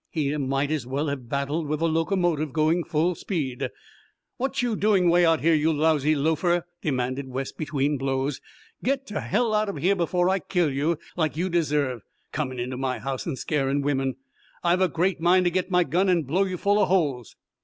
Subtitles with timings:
[0.09, 3.69] He might as well have battled with a locomotive going full speed.
[4.37, 8.41] "What you doin' way up here, you lousy loafer?" demanded Wes between blows.
[8.83, 12.01] "Get to hell out of here before I kill you, like you deserve,
[12.31, 14.15] comin' into my house and scarin' women.
[14.63, 17.35] I've a great mind to get my gun and blow you full of holes."